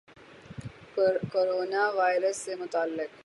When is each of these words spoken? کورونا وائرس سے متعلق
کورونا 1.31 1.83
وائرس 1.89 2.37
سے 2.45 2.55
متعلق 2.55 3.11